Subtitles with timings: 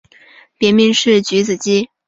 [0.57, 1.91] 别名是菊子姬。